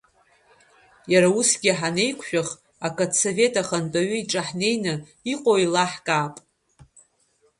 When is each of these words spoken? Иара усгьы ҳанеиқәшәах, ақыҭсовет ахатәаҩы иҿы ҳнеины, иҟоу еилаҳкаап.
Иара 1.11 1.27
усгьы 1.37 1.71
ҳанеиқәшәах, 1.79 2.49
ақыҭсовет 2.87 3.53
ахатәаҩы 3.61 4.17
иҿы 4.21 4.41
ҳнеины, 4.47 4.93
иҟоу 5.33 5.57
еилаҳкаап. 5.59 6.35